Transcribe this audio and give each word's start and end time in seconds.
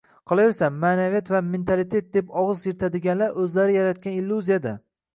Qolaversa, 0.29 0.69
maʼnaviyat 0.85 1.29
va 1.35 1.41
mentalitet 1.51 2.09
deb 2.19 2.35
ogʻiz 2.45 2.65
yirtadiganlar 2.71 3.39
oʻzlari 3.45 3.81
yaratgan 3.81 4.21
illyuziyada 4.25 4.79